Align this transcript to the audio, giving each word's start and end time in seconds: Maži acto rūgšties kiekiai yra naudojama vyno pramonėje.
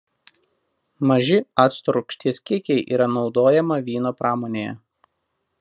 Maži 1.11 1.37
acto 1.65 1.95
rūgšties 1.99 2.41
kiekiai 2.47 2.83
yra 2.97 3.11
naudojama 3.19 3.81
vyno 3.91 4.17
pramonėje. 4.23 4.77